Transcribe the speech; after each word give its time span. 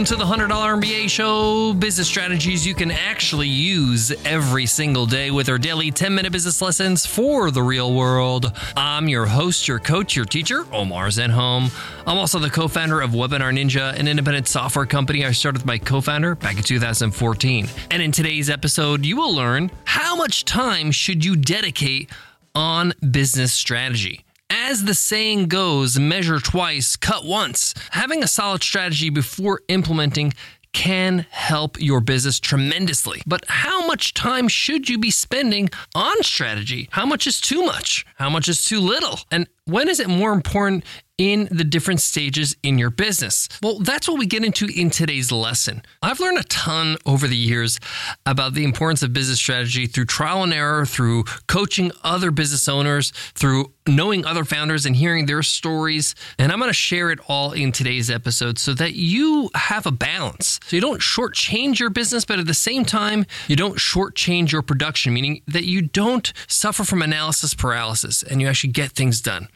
Welcome 0.00 0.16
to 0.16 0.24
the 0.24 0.46
$100 0.46 0.80
MBA 0.80 1.10
show. 1.10 1.74
Business 1.74 2.08
strategies 2.08 2.66
you 2.66 2.74
can 2.74 2.90
actually 2.90 3.48
use 3.48 4.10
every 4.24 4.64
single 4.64 5.04
day 5.04 5.30
with 5.30 5.50
our 5.50 5.58
daily 5.58 5.90
10 5.90 6.14
minute 6.14 6.32
business 6.32 6.62
lessons 6.62 7.04
for 7.04 7.50
the 7.50 7.62
real 7.62 7.92
world. 7.92 8.50
I'm 8.78 9.10
your 9.10 9.26
host, 9.26 9.68
your 9.68 9.78
coach, 9.78 10.16
your 10.16 10.24
teacher, 10.24 10.64
Omar 10.72 11.08
Zenhom. 11.08 11.70
I'm 12.06 12.16
also 12.16 12.38
the 12.38 12.48
co 12.48 12.66
founder 12.66 13.02
of 13.02 13.10
Webinar 13.10 13.52
Ninja, 13.52 13.94
an 13.94 14.08
independent 14.08 14.48
software 14.48 14.86
company 14.86 15.26
I 15.26 15.32
started 15.32 15.58
with 15.58 15.66
my 15.66 15.76
co 15.76 16.00
founder 16.00 16.34
back 16.34 16.56
in 16.56 16.62
2014. 16.62 17.68
And 17.90 18.00
in 18.00 18.10
today's 18.10 18.48
episode, 18.48 19.04
you 19.04 19.18
will 19.18 19.34
learn 19.34 19.70
how 19.84 20.16
much 20.16 20.46
time 20.46 20.92
should 20.92 21.26
you 21.26 21.36
dedicate 21.36 22.08
on 22.54 22.94
business 23.10 23.52
strategy. 23.52 24.24
As 24.52 24.82
the 24.84 24.94
saying 24.94 25.46
goes, 25.46 25.96
measure 25.96 26.40
twice, 26.40 26.96
cut 26.96 27.24
once. 27.24 27.72
Having 27.92 28.24
a 28.24 28.26
solid 28.26 28.64
strategy 28.64 29.08
before 29.08 29.62
implementing 29.68 30.32
can 30.72 31.24
help 31.30 31.80
your 31.80 32.00
business 32.00 32.40
tremendously. 32.40 33.22
But 33.26 33.44
how 33.46 33.86
much 33.86 34.12
time 34.12 34.48
should 34.48 34.88
you 34.88 34.98
be 34.98 35.12
spending 35.12 35.68
on 35.94 36.22
strategy? 36.22 36.88
How 36.90 37.06
much 37.06 37.28
is 37.28 37.40
too 37.40 37.62
much? 37.62 38.04
How 38.16 38.28
much 38.28 38.48
is 38.48 38.64
too 38.64 38.80
little? 38.80 39.20
And 39.30 39.48
when 39.70 39.88
is 39.88 40.00
it 40.00 40.08
more 40.08 40.32
important 40.32 40.84
in 41.20 41.46
the 41.50 41.64
different 41.64 42.00
stages 42.00 42.56
in 42.62 42.78
your 42.78 42.88
business? 42.88 43.46
Well, 43.62 43.78
that's 43.78 44.08
what 44.08 44.18
we 44.18 44.24
get 44.24 44.42
into 44.42 44.66
in 44.74 44.88
today's 44.88 45.30
lesson. 45.30 45.82
I've 46.02 46.18
learned 46.18 46.38
a 46.38 46.44
ton 46.44 46.96
over 47.04 47.28
the 47.28 47.36
years 47.36 47.78
about 48.24 48.54
the 48.54 48.64
importance 48.64 49.02
of 49.02 49.12
business 49.12 49.38
strategy 49.38 49.86
through 49.86 50.06
trial 50.06 50.42
and 50.42 50.54
error, 50.54 50.86
through 50.86 51.24
coaching 51.46 51.92
other 52.02 52.30
business 52.30 52.68
owners, 52.68 53.10
through 53.34 53.70
knowing 53.86 54.24
other 54.24 54.44
founders 54.44 54.86
and 54.86 54.96
hearing 54.96 55.26
their 55.26 55.42
stories. 55.42 56.14
And 56.38 56.50
I'm 56.50 56.58
going 56.58 56.70
to 56.70 56.74
share 56.74 57.10
it 57.10 57.18
all 57.28 57.52
in 57.52 57.70
today's 57.70 58.10
episode 58.10 58.58
so 58.58 58.72
that 58.74 58.94
you 58.94 59.50
have 59.54 59.84
a 59.84 59.92
balance. 59.92 60.58
So 60.68 60.76
you 60.76 60.80
don't 60.80 61.02
shortchange 61.02 61.78
your 61.78 61.90
business, 61.90 62.24
but 62.24 62.38
at 62.38 62.46
the 62.46 62.54
same 62.54 62.86
time, 62.86 63.26
you 63.46 63.56
don't 63.56 63.76
shortchange 63.76 64.52
your 64.52 64.62
production, 64.62 65.12
meaning 65.12 65.42
that 65.48 65.64
you 65.64 65.82
don't 65.82 66.32
suffer 66.48 66.82
from 66.82 67.02
analysis 67.02 67.52
paralysis 67.52 68.22
and 68.22 68.40
you 68.40 68.48
actually 68.48 68.72
get 68.72 68.92
things 68.92 69.20
done. 69.20 69.48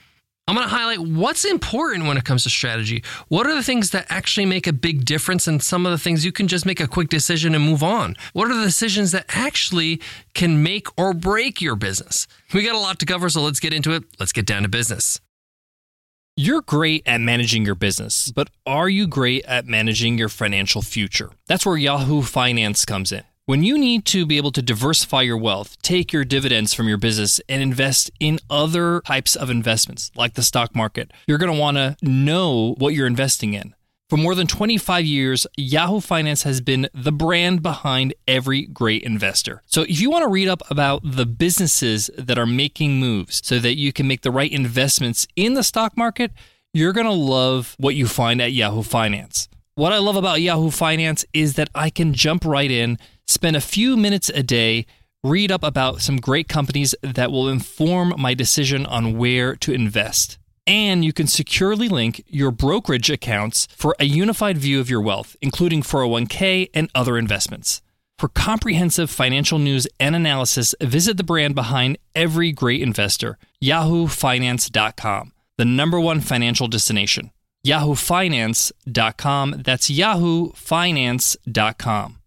I'm 0.46 0.56
going 0.56 0.68
to 0.68 0.74
highlight 0.74 0.98
what's 0.98 1.46
important 1.46 2.06
when 2.06 2.18
it 2.18 2.24
comes 2.24 2.42
to 2.42 2.50
strategy. 2.50 3.02
What 3.28 3.46
are 3.46 3.54
the 3.54 3.62
things 3.62 3.90
that 3.90 4.06
actually 4.10 4.44
make 4.44 4.66
a 4.66 4.74
big 4.74 5.06
difference, 5.06 5.46
and 5.46 5.62
some 5.62 5.86
of 5.86 5.92
the 5.92 5.98
things 5.98 6.24
you 6.24 6.32
can 6.32 6.48
just 6.48 6.66
make 6.66 6.80
a 6.80 6.86
quick 6.86 7.08
decision 7.08 7.54
and 7.54 7.64
move 7.64 7.82
on? 7.82 8.14
What 8.34 8.50
are 8.50 8.56
the 8.56 8.64
decisions 8.64 9.12
that 9.12 9.24
actually 9.30 10.02
can 10.34 10.62
make 10.62 10.86
or 10.98 11.14
break 11.14 11.62
your 11.62 11.76
business? 11.76 12.26
We 12.52 12.62
got 12.62 12.74
a 12.74 12.78
lot 12.78 12.98
to 13.00 13.06
cover, 13.06 13.30
so 13.30 13.40
let's 13.40 13.58
get 13.58 13.72
into 13.72 13.92
it. 13.92 14.04
Let's 14.20 14.32
get 14.32 14.44
down 14.44 14.64
to 14.64 14.68
business. 14.68 15.18
You're 16.36 16.62
great 16.62 17.04
at 17.06 17.20
managing 17.20 17.64
your 17.64 17.76
business, 17.76 18.30
but 18.30 18.50
are 18.66 18.88
you 18.88 19.06
great 19.06 19.44
at 19.46 19.66
managing 19.66 20.18
your 20.18 20.28
financial 20.28 20.82
future? 20.82 21.30
That's 21.46 21.64
where 21.64 21.76
Yahoo 21.76 22.22
Finance 22.22 22.84
comes 22.84 23.12
in. 23.12 23.22
When 23.46 23.62
you 23.62 23.76
need 23.76 24.06
to 24.06 24.24
be 24.24 24.38
able 24.38 24.52
to 24.52 24.62
diversify 24.62 25.20
your 25.20 25.36
wealth, 25.36 25.76
take 25.82 26.14
your 26.14 26.24
dividends 26.24 26.72
from 26.72 26.88
your 26.88 26.96
business 26.96 27.42
and 27.46 27.60
invest 27.60 28.10
in 28.18 28.38
other 28.48 29.02
types 29.02 29.36
of 29.36 29.50
investments 29.50 30.10
like 30.16 30.32
the 30.32 30.42
stock 30.42 30.74
market, 30.74 31.12
you're 31.26 31.36
going 31.36 31.52
to 31.52 31.60
want 31.60 31.76
to 31.76 31.94
know 32.00 32.74
what 32.78 32.94
you're 32.94 33.06
investing 33.06 33.52
in. 33.52 33.74
For 34.08 34.16
more 34.16 34.34
than 34.34 34.46
25 34.46 35.04
years, 35.04 35.46
Yahoo 35.58 36.00
Finance 36.00 36.44
has 36.44 36.62
been 36.62 36.88
the 36.94 37.12
brand 37.12 37.62
behind 37.62 38.14
every 38.26 38.62
great 38.64 39.02
investor. 39.02 39.62
So 39.66 39.82
if 39.82 40.00
you 40.00 40.10
want 40.10 40.22
to 40.22 40.30
read 40.30 40.48
up 40.48 40.62
about 40.70 41.02
the 41.04 41.26
businesses 41.26 42.08
that 42.16 42.38
are 42.38 42.46
making 42.46 42.98
moves 42.98 43.42
so 43.44 43.58
that 43.58 43.76
you 43.76 43.92
can 43.92 44.08
make 44.08 44.22
the 44.22 44.30
right 44.30 44.50
investments 44.50 45.26
in 45.36 45.52
the 45.52 45.62
stock 45.62 45.98
market, 45.98 46.30
you're 46.72 46.94
going 46.94 47.04
to 47.04 47.12
love 47.12 47.76
what 47.78 47.94
you 47.94 48.06
find 48.06 48.40
at 48.40 48.52
Yahoo 48.52 48.82
Finance. 48.82 49.50
What 49.74 49.92
I 49.92 49.98
love 49.98 50.16
about 50.16 50.40
Yahoo 50.40 50.70
Finance 50.70 51.26
is 51.34 51.54
that 51.54 51.68
I 51.74 51.90
can 51.90 52.14
jump 52.14 52.44
right 52.46 52.70
in 52.70 52.96
spend 53.26 53.56
a 53.56 53.60
few 53.60 53.96
minutes 53.96 54.28
a 54.30 54.42
day, 54.42 54.86
read 55.22 55.50
up 55.50 55.62
about 55.62 56.02
some 56.02 56.18
great 56.18 56.48
companies 56.48 56.94
that 57.02 57.32
will 57.32 57.48
inform 57.48 58.14
my 58.18 58.34
decision 58.34 58.84
on 58.86 59.16
where 59.16 59.56
to 59.56 59.72
invest. 59.72 60.38
And 60.66 61.04
you 61.04 61.12
can 61.12 61.26
securely 61.26 61.88
link 61.88 62.24
your 62.26 62.50
brokerage 62.50 63.10
accounts 63.10 63.68
for 63.76 63.94
a 63.98 64.04
unified 64.04 64.58
view 64.58 64.80
of 64.80 64.88
your 64.88 65.00
wealth, 65.00 65.36
including 65.42 65.82
401k 65.82 66.70
and 66.72 66.88
other 66.94 67.18
investments. 67.18 67.82
For 68.18 68.28
comprehensive 68.28 69.10
financial 69.10 69.58
news 69.58 69.86
and 69.98 70.14
analysis, 70.16 70.74
visit 70.80 71.16
the 71.16 71.24
brand 71.24 71.54
behind 71.54 71.98
every 72.14 72.52
great 72.52 72.80
investor, 72.80 73.38
yahoofinance.com, 73.62 75.32
the 75.58 75.64
number 75.64 76.00
one 76.00 76.20
financial 76.20 76.68
destination. 76.68 77.30
yahoofinance.com. 77.66 79.62
That's 79.64 79.90
yahoofinance.com. 79.90 82.18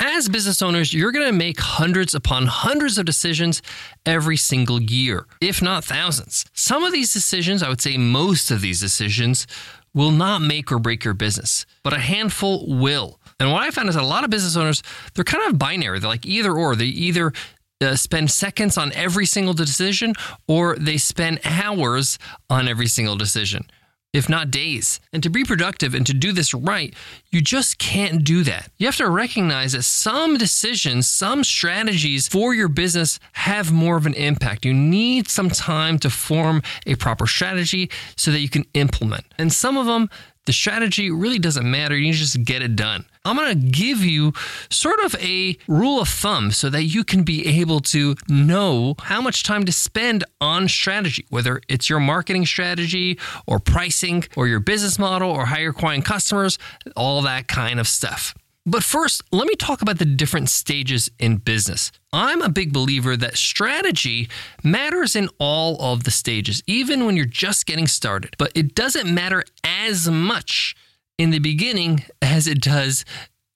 As 0.00 0.28
business 0.28 0.60
owners, 0.60 0.92
you're 0.92 1.12
going 1.12 1.26
to 1.26 1.32
make 1.32 1.60
hundreds 1.60 2.14
upon 2.14 2.46
hundreds 2.46 2.98
of 2.98 3.06
decisions 3.06 3.62
every 4.04 4.36
single 4.36 4.82
year, 4.82 5.26
if 5.40 5.62
not 5.62 5.84
thousands. 5.84 6.44
Some 6.52 6.82
of 6.84 6.92
these 6.92 7.12
decisions, 7.12 7.62
I 7.62 7.68
would 7.68 7.80
say 7.80 7.96
most 7.96 8.50
of 8.50 8.60
these 8.60 8.80
decisions, 8.80 9.46
will 9.94 10.10
not 10.10 10.42
make 10.42 10.72
or 10.72 10.78
break 10.78 11.04
your 11.04 11.14
business, 11.14 11.64
but 11.84 11.92
a 11.92 11.98
handful 11.98 12.66
will. 12.66 13.20
And 13.38 13.52
what 13.52 13.62
I 13.62 13.70
found 13.70 13.88
is 13.88 13.96
a 13.96 14.02
lot 14.02 14.24
of 14.24 14.30
business 14.30 14.56
owners, 14.56 14.82
they're 15.14 15.24
kind 15.24 15.48
of 15.48 15.58
binary. 15.58 16.00
They're 16.00 16.10
like 16.10 16.26
either 16.26 16.52
or. 16.52 16.74
They 16.74 16.86
either 16.86 17.32
uh, 17.80 17.94
spend 17.94 18.30
seconds 18.30 18.76
on 18.76 18.92
every 18.92 19.26
single 19.26 19.54
decision 19.54 20.14
or 20.48 20.76
they 20.76 20.96
spend 20.96 21.40
hours 21.44 22.18
on 22.50 22.66
every 22.66 22.88
single 22.88 23.16
decision 23.16 23.66
if 24.14 24.28
not 24.28 24.50
days. 24.50 25.00
And 25.12 25.22
to 25.24 25.28
be 25.28 25.44
productive 25.44 25.92
and 25.92 26.06
to 26.06 26.14
do 26.14 26.32
this 26.32 26.54
right, 26.54 26.94
you 27.30 27.42
just 27.42 27.78
can't 27.78 28.24
do 28.24 28.44
that. 28.44 28.70
You 28.78 28.86
have 28.86 28.96
to 28.96 29.10
recognize 29.10 29.72
that 29.72 29.82
some 29.82 30.38
decisions, 30.38 31.10
some 31.10 31.42
strategies 31.44 32.28
for 32.28 32.54
your 32.54 32.68
business 32.68 33.18
have 33.32 33.72
more 33.72 33.96
of 33.96 34.06
an 34.06 34.14
impact. 34.14 34.64
You 34.64 34.72
need 34.72 35.28
some 35.28 35.50
time 35.50 35.98
to 35.98 36.08
form 36.08 36.62
a 36.86 36.94
proper 36.94 37.26
strategy 37.26 37.90
so 38.16 38.30
that 38.30 38.40
you 38.40 38.48
can 38.48 38.64
implement. 38.72 39.24
And 39.36 39.52
some 39.52 39.76
of 39.76 39.86
them, 39.86 40.08
the 40.46 40.52
strategy 40.52 41.10
really 41.10 41.38
doesn't 41.38 41.68
matter. 41.68 41.96
You 41.96 42.12
just 42.12 42.42
get 42.44 42.62
it 42.62 42.76
done. 42.76 43.04
I'm 43.24 43.36
going 43.36 43.58
to 43.58 43.68
give 43.68 44.04
you 44.04 44.32
sort 44.70 45.00
of 45.00 45.14
a 45.16 45.56
rule 45.66 46.00
of 46.00 46.08
thumb 46.08 46.50
so 46.50 46.68
that 46.68 46.82
you 46.82 47.04
can 47.04 47.22
be 47.22 47.60
able 47.60 47.80
to 47.80 48.16
know 48.28 48.96
how 49.00 49.22
much 49.22 49.42
time 49.44 49.64
to 49.64 49.72
spend 49.72 50.24
on 50.40 50.68
strategy, 50.68 51.24
whether 51.30 51.62
it's 51.68 51.88
your 51.88 52.00
marketing 52.00 52.44
strategy 52.44 53.18
or 53.46 53.58
pricing 53.58 54.24
or 54.36 54.46
your 54.46 54.60
business 54.60 54.98
model 54.98 55.30
or 55.30 55.46
how 55.46 55.58
you're 55.58 55.70
acquiring 55.70 56.02
customers, 56.02 56.58
all 56.96 57.22
that 57.22 57.48
kind 57.48 57.80
of 57.80 57.88
stuff. 57.88 58.34
But 58.66 58.82
first, 58.82 59.22
let 59.30 59.46
me 59.46 59.56
talk 59.56 59.82
about 59.82 59.98
the 59.98 60.06
different 60.06 60.48
stages 60.48 61.10
in 61.18 61.36
business. 61.36 61.92
I'm 62.14 62.40
a 62.40 62.48
big 62.48 62.72
believer 62.72 63.14
that 63.14 63.36
strategy 63.36 64.28
matters 64.62 65.14
in 65.14 65.28
all 65.38 65.76
of 65.80 66.04
the 66.04 66.10
stages, 66.10 66.62
even 66.66 67.04
when 67.04 67.14
you're 67.14 67.26
just 67.26 67.66
getting 67.66 67.86
started. 67.86 68.34
But 68.38 68.52
it 68.54 68.74
doesn't 68.74 69.12
matter 69.12 69.44
as 69.62 70.08
much 70.08 70.74
in 71.18 71.30
the 71.30 71.40
beginning 71.40 72.04
as 72.22 72.46
it 72.46 72.60
does 72.62 73.04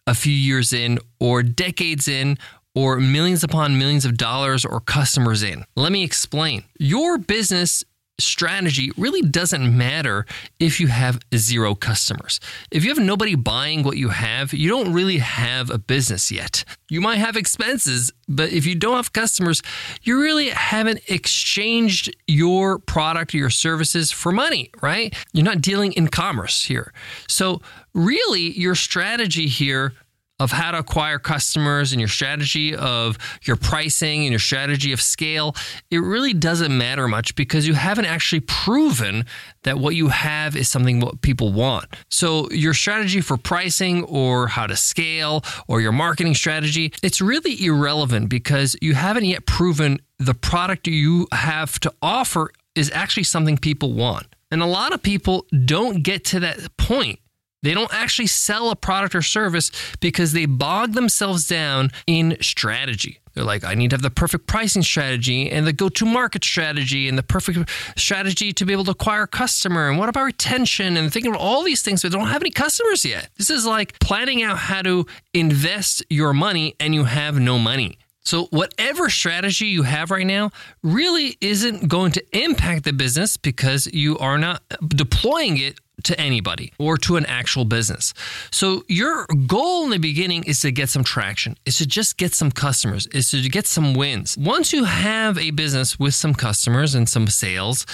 a 0.07 0.15
few 0.15 0.33
years 0.33 0.73
in, 0.75 0.99
or 1.19 1.43
decades 1.43 2.07
in, 2.07 2.39
or 2.75 2.99
millions 3.01 3.43
upon 3.43 3.79
millions 3.79 4.05
of 4.05 4.17
dollars 4.17 4.65
or 4.65 4.81
customers 4.81 5.43
in. 5.43 5.65
Let 5.75 5.91
me 5.91 6.05
explain. 6.05 6.65
Your 6.79 7.19
business 7.19 7.83
strategy 8.19 8.91
really 8.97 9.23
doesn't 9.23 9.77
matter 9.77 10.27
if 10.59 10.81
you 10.81 10.89
have 10.89 11.21
zero 11.35 11.75
customers. 11.75 12.41
If 12.71 12.85
you 12.85 12.91
have 12.91 12.99
nobody 12.99 13.35
buying 13.35 13.83
what 13.83 13.97
you 13.97 14.09
have, 14.09 14.53
you 14.53 14.69
don't 14.69 14.93
really 14.93 15.19
have 15.19 15.71
a 15.71 15.79
business 15.79 16.31
yet. 16.31 16.65
You 16.91 17.01
might 17.01 17.19
have 17.19 17.37
expenses, 17.37 18.13
but 18.29 18.53
if 18.53 18.67
you 18.67 18.75
don't 18.75 18.97
have 18.97 19.13
customers, 19.13 19.63
you 20.03 20.21
really 20.21 20.51
haven't 20.51 21.01
exchanged 21.09 22.15
your 22.27 22.79
product 22.79 23.35
or 23.35 23.39
your 23.39 23.51
services 23.51 24.11
for 24.11 24.33
money, 24.33 24.71
right? 24.83 25.15
You're 25.33 25.45
not 25.45 25.61
dealing 25.61 25.93
in 25.93 26.09
commerce 26.09 26.65
here. 26.65 26.93
So, 27.29 27.61
really, 27.95 28.59
your 28.59 28.75
strategy 28.75 29.47
here 29.47 29.95
of 30.41 30.53
how 30.53 30.71
to 30.71 30.79
acquire 30.79 31.19
customers 31.19 31.93
and 31.93 32.01
your 32.01 32.09
strategy 32.09 32.75
of 32.75 33.19
your 33.43 33.57
pricing 33.57 34.23
and 34.23 34.31
your 34.31 34.39
strategy 34.39 34.93
of 34.93 35.01
scale, 35.01 35.55
it 35.91 35.99
really 35.99 36.33
doesn't 36.33 36.77
matter 36.77 37.09
much 37.09 37.35
because 37.35 37.67
you 37.67 37.75
haven't 37.75 38.07
actually 38.07 38.41
proven 38.41 39.25
that 39.65 39.79
what 39.79 39.95
you 39.95 40.09
have 40.09 40.57
is 40.57 40.69
something 40.69 41.01
what 41.01 41.21
people 41.23 41.53
want. 41.53 41.87
So 42.09 42.49
your 42.51 42.75
strategy 42.75 43.21
for 43.21 43.37
pricing 43.37 44.05
or 44.05 44.47
how 44.47 44.67
to 44.67 44.77
scale 44.77 45.45
or 45.67 45.81
your 45.81 45.93
marketing 45.93 46.35
strategy, 46.35 46.93
it's 47.03 47.21
really 47.21 47.65
irrelevant 47.65 48.29
because 48.29 48.77
you 48.81 48.95
haven't 48.95 49.25
yet 49.25 49.47
proven 49.47 49.99
the 50.19 50.35
product 50.35 50.87
you 50.87 51.27
have 51.33 51.79
to 51.81 51.93
offer 52.03 52.51
is 52.75 52.91
actually 52.93 53.25
something 53.25 53.59
people 53.59 53.93
want. 53.93 54.27
And 54.51 54.63
a 54.63 54.67
lot 54.67 54.93
of 54.95 55.03
people 55.03 55.47
don't 55.65 56.03
get 56.03 56.25
to 56.27 56.41
that 56.41 56.77
point 56.77 57.19
they 57.63 57.75
don't 57.75 57.93
actually 57.93 58.29
sell 58.29 58.71
a 58.71 58.77
product 58.77 59.15
or 59.15 59.23
service 59.23 59.71
because 60.01 60.33
they 60.33 60.47
bog 60.47 60.93
themselves 60.93 61.47
down 61.47 61.91
in 62.07 62.37
strategy. 62.41 63.21
They're 63.35 63.45
like, 63.45 63.65
I 63.65 63.75
need 63.75 63.91
to 63.91 63.95
have 63.95 64.03
the 64.03 64.11
perfect 64.11 64.47
pricing 64.47 64.83
strategy 64.83 65.51
and 65.51 65.67
the 65.67 65.73
go 65.73 65.89
to 65.89 66.05
market 66.05 66.43
strategy 66.43 67.09
and 67.09 67.17
the 67.17 67.23
perfect 67.23 67.71
strategy 67.97 68.53
to 68.53 68.67
be 68.67 68.73
able 68.73 68.85
to 68.85 68.91
acquire 68.93 69.23
a 69.23 69.29
customer. 69.29 69.89
And 69.89 69.99
what 69.99 70.09
about 70.09 70.25
retention? 70.25 70.97
And 70.97 71.13
thinking 71.13 71.31
about 71.31 71.41
all 71.41 71.63
these 71.63 71.83
things, 71.83 72.03
but 72.03 72.11
they 72.11 72.19
don't 72.19 72.29
have 72.29 72.43
any 72.43 72.51
customers 72.51 73.05
yet. 73.05 73.29
This 73.37 73.51
is 73.51 73.65
like 73.65 73.99
planning 74.01 74.43
out 74.43 74.59
how 74.59 74.83
to 74.83 75.07
invest 75.35 76.05
your 76.11 76.33
money 76.33 76.75
and 76.81 76.95
you 76.95 77.05
have 77.05 77.39
no 77.39 77.59
money. 77.59 77.99
So, 78.25 78.45
whatever 78.47 79.09
strategy 79.09 79.69
you 79.69 79.85
have 79.85 80.11
right 80.11 80.27
now 80.27 80.51
really 80.83 81.39
isn't 81.41 81.89
going 81.89 82.13
to 82.13 82.39
impact 82.39 82.85
the 82.85 82.93
business 82.93 83.39
because 83.39 83.87
you 83.87 84.19
are 84.19 84.37
not 84.37 84.63
deploying 84.87 85.57
it 85.57 85.79
to 86.05 86.19
anybody 86.21 86.73
or 86.79 86.97
to 86.99 87.17
an 87.17 87.27
actual 87.27 87.65
business. 87.65 88.15
So 88.51 88.85
your 88.89 89.27
goal 89.47 89.85
in 89.85 89.91
the 89.91 89.99
beginning 89.99 90.45
is 90.45 90.61
to 90.61 90.71
get 90.71 90.89
some 90.89 91.05
traction, 91.05 91.57
is 91.67 91.79
to 91.79 91.87
just 91.87 92.17
get 92.17 92.35
some 92.35 92.51
customers, 92.51 93.07
is 93.09 93.31
to 93.31 93.49
get 93.49 93.67
some 93.67 93.95
wins. 93.95 94.37
Once 94.39 94.73
you 94.73 94.85
have 94.85 95.39
a 95.39 95.51
business 95.51 95.99
with 95.99 96.15
some 96.15 96.35
customers 96.35 96.95
and 96.95 97.09
some 97.09 97.27
sales, 97.27 97.87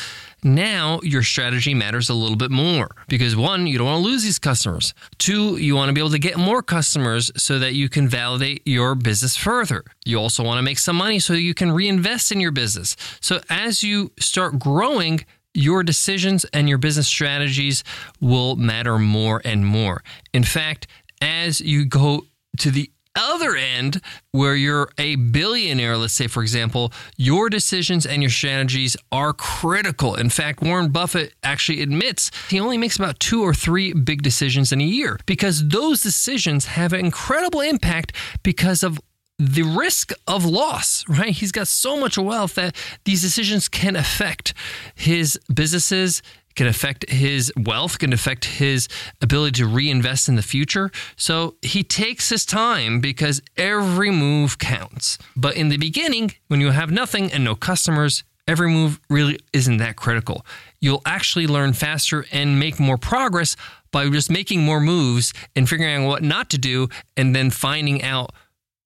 now 0.44 1.00
your 1.02 1.22
strategy 1.22 1.72
matters 1.72 2.10
a 2.10 2.14
little 2.14 2.36
bit 2.36 2.50
more 2.50 2.90
because 3.08 3.34
one, 3.34 3.66
you 3.66 3.78
don't 3.78 3.86
want 3.86 4.04
to 4.04 4.08
lose 4.08 4.22
these 4.22 4.38
customers. 4.38 4.92
Two, 5.16 5.56
you 5.56 5.74
want 5.74 5.88
to 5.88 5.94
be 5.94 6.00
able 6.00 6.10
to 6.10 6.18
get 6.18 6.36
more 6.36 6.62
customers 6.62 7.30
so 7.36 7.58
that 7.58 7.72
you 7.72 7.88
can 7.88 8.06
validate 8.08 8.60
your 8.66 8.94
business 8.94 9.36
further. 9.36 9.84
You 10.04 10.18
also 10.18 10.44
want 10.44 10.58
to 10.58 10.62
make 10.62 10.78
some 10.78 10.96
money 10.96 11.18
so 11.18 11.32
you 11.32 11.54
can 11.54 11.72
reinvest 11.72 12.30
in 12.30 12.40
your 12.40 12.52
business. 12.52 12.94
So 13.20 13.40
as 13.48 13.82
you 13.82 14.12
start 14.18 14.58
growing, 14.58 15.24
your 15.54 15.82
decisions 15.82 16.44
and 16.52 16.68
your 16.68 16.78
business 16.78 17.06
strategies 17.06 17.84
will 18.20 18.56
matter 18.56 18.98
more 18.98 19.40
and 19.44 19.64
more. 19.64 20.02
In 20.32 20.44
fact, 20.44 20.86
as 21.20 21.60
you 21.60 21.86
go 21.86 22.26
to 22.58 22.70
the 22.70 22.90
other 23.16 23.54
end, 23.54 24.00
where 24.32 24.56
you're 24.56 24.90
a 24.98 25.14
billionaire, 25.16 25.96
let's 25.96 26.14
say, 26.14 26.26
for 26.26 26.42
example, 26.42 26.92
your 27.16 27.48
decisions 27.48 28.06
and 28.06 28.22
your 28.22 28.30
strategies 28.30 28.96
are 29.12 29.32
critical. 29.32 30.16
In 30.16 30.30
fact, 30.30 30.62
Warren 30.62 30.90
Buffett 30.90 31.32
actually 31.42 31.82
admits 31.82 32.30
he 32.50 32.58
only 32.58 32.76
makes 32.76 32.96
about 32.96 33.20
two 33.20 33.42
or 33.42 33.54
three 33.54 33.92
big 33.92 34.22
decisions 34.22 34.72
in 34.72 34.80
a 34.80 34.84
year 34.84 35.18
because 35.26 35.68
those 35.68 36.02
decisions 36.02 36.66
have 36.66 36.92
an 36.92 37.00
incredible 37.00 37.60
impact 37.60 38.12
because 38.42 38.82
of 38.82 39.00
the 39.38 39.62
risk 39.62 40.12
of 40.26 40.44
loss, 40.44 41.04
right? 41.08 41.30
He's 41.30 41.52
got 41.52 41.68
so 41.68 41.98
much 41.98 42.16
wealth 42.16 42.54
that 42.54 42.76
these 43.04 43.22
decisions 43.22 43.68
can 43.68 43.96
affect 43.96 44.54
his 44.94 45.38
businesses, 45.52 46.22
can 46.54 46.66
affect 46.68 47.10
his 47.10 47.52
wealth, 47.56 47.98
can 47.98 48.12
affect 48.12 48.44
his 48.44 48.88
ability 49.20 49.60
to 49.60 49.66
reinvest 49.66 50.28
in 50.28 50.36
the 50.36 50.42
future. 50.42 50.90
So 51.16 51.56
he 51.62 51.82
takes 51.82 52.28
his 52.28 52.46
time 52.46 53.00
because 53.00 53.42
every 53.56 54.10
move 54.10 54.58
counts. 54.58 55.18
But 55.34 55.56
in 55.56 55.68
the 55.68 55.78
beginning, 55.78 56.34
when 56.46 56.60
you 56.60 56.70
have 56.70 56.92
nothing 56.92 57.32
and 57.32 57.42
no 57.42 57.56
customers, 57.56 58.22
every 58.46 58.68
move 58.68 59.00
really 59.10 59.40
isn't 59.52 59.78
that 59.78 59.96
critical. 59.96 60.46
You'll 60.80 61.02
actually 61.04 61.48
learn 61.48 61.72
faster 61.72 62.24
and 62.30 62.60
make 62.60 62.78
more 62.78 62.98
progress 62.98 63.56
by 63.90 64.08
just 64.10 64.30
making 64.30 64.62
more 64.62 64.80
moves 64.80 65.32
and 65.56 65.68
figuring 65.68 66.04
out 66.04 66.08
what 66.08 66.22
not 66.22 66.50
to 66.50 66.58
do 66.58 66.88
and 67.16 67.34
then 67.34 67.50
finding 67.50 68.02
out 68.02 68.32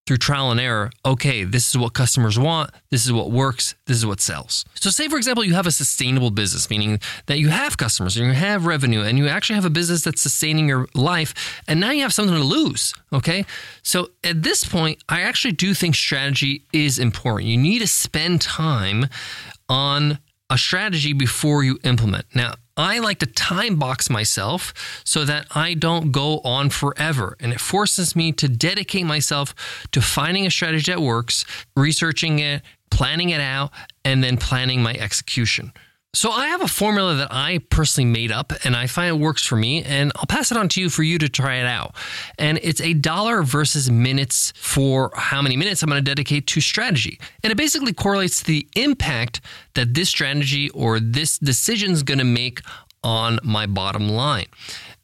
through 0.08 0.16
trial 0.16 0.50
and 0.50 0.58
error, 0.58 0.90
okay, 1.04 1.44
this 1.44 1.68
is 1.68 1.76
what 1.76 1.92
customers 1.92 2.38
want, 2.38 2.70
this 2.90 3.04
is 3.04 3.12
what 3.12 3.30
works, 3.30 3.74
this 3.84 3.98
is 3.98 4.06
what 4.06 4.22
sells. 4.22 4.64
So, 4.74 4.88
say 4.88 5.06
for 5.06 5.18
example, 5.18 5.44
you 5.44 5.52
have 5.52 5.66
a 5.66 5.70
sustainable 5.70 6.30
business, 6.30 6.70
meaning 6.70 6.98
that 7.26 7.38
you 7.38 7.48
have 7.48 7.76
customers 7.76 8.16
and 8.16 8.26
you 8.26 8.32
have 8.32 8.64
revenue 8.64 9.02
and 9.02 9.18
you 9.18 9.28
actually 9.28 9.56
have 9.56 9.66
a 9.66 9.70
business 9.70 10.02
that's 10.02 10.22
sustaining 10.22 10.66
your 10.66 10.88
life, 10.94 11.62
and 11.68 11.78
now 11.78 11.90
you 11.90 12.00
have 12.00 12.14
something 12.14 12.34
to 12.34 12.42
lose, 12.42 12.94
okay? 13.12 13.44
So, 13.82 14.08
at 14.24 14.42
this 14.42 14.64
point, 14.64 15.04
I 15.10 15.20
actually 15.20 15.52
do 15.52 15.74
think 15.74 15.94
strategy 15.94 16.64
is 16.72 16.98
important. 16.98 17.50
You 17.50 17.58
need 17.58 17.80
to 17.80 17.86
spend 17.86 18.40
time 18.40 19.08
on 19.68 20.20
a 20.48 20.56
strategy 20.56 21.12
before 21.12 21.62
you 21.62 21.78
implement. 21.84 22.24
Now, 22.34 22.54
I 22.78 23.00
like 23.00 23.18
to 23.18 23.26
time 23.26 23.76
box 23.76 24.08
myself 24.08 24.72
so 25.04 25.24
that 25.24 25.46
I 25.50 25.74
don't 25.74 26.12
go 26.12 26.38
on 26.40 26.70
forever. 26.70 27.36
And 27.40 27.52
it 27.52 27.60
forces 27.60 28.14
me 28.14 28.30
to 28.32 28.48
dedicate 28.48 29.04
myself 29.04 29.54
to 29.90 30.00
finding 30.00 30.46
a 30.46 30.50
strategy 30.50 30.92
that 30.92 31.02
works, 31.02 31.44
researching 31.76 32.38
it, 32.38 32.62
planning 32.90 33.30
it 33.30 33.40
out, 33.40 33.72
and 34.04 34.22
then 34.22 34.36
planning 34.36 34.82
my 34.82 34.94
execution. 34.94 35.72
So 36.14 36.30
I 36.30 36.48
have 36.48 36.62
a 36.62 36.68
formula 36.68 37.14
that 37.16 37.28
I 37.30 37.58
personally 37.70 38.10
made 38.10 38.32
up 38.32 38.52
and 38.64 38.74
I 38.74 38.86
find 38.86 39.14
it 39.14 39.20
works 39.20 39.44
for 39.44 39.56
me 39.56 39.84
and 39.84 40.10
I'll 40.16 40.26
pass 40.26 40.50
it 40.50 40.56
on 40.56 40.68
to 40.70 40.80
you 40.80 40.88
for 40.88 41.02
you 41.02 41.18
to 41.18 41.28
try 41.28 41.56
it 41.56 41.66
out. 41.66 41.94
And 42.38 42.58
it's 42.62 42.80
a 42.80 42.94
dollar 42.94 43.42
versus 43.42 43.90
minutes 43.90 44.54
for 44.56 45.12
how 45.14 45.42
many 45.42 45.56
minutes 45.56 45.82
I'm 45.82 45.90
going 45.90 46.02
to 46.02 46.10
dedicate 46.10 46.46
to 46.48 46.62
strategy. 46.62 47.20
And 47.44 47.50
it 47.50 47.56
basically 47.56 47.92
correlates 47.92 48.40
to 48.40 48.46
the 48.46 48.66
impact 48.74 49.42
that 49.74 49.92
this 49.92 50.08
strategy 50.08 50.70
or 50.70 50.98
this 50.98 51.38
decision 51.38 51.92
is 51.92 52.02
going 52.02 52.18
to 52.18 52.24
make 52.24 52.62
on 53.04 53.38
my 53.44 53.66
bottom 53.66 54.08
line 54.08 54.46